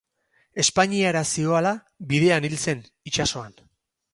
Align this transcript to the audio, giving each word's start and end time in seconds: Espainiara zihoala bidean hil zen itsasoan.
Espainiara 0.63 1.21
zihoala 1.35 1.73
bidean 2.13 2.49
hil 2.51 2.59
zen 2.67 2.85
itsasoan. 3.13 3.55